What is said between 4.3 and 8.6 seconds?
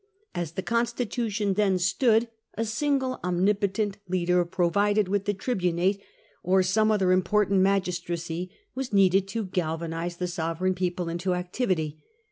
provided with the tribunate or some other important magistracy,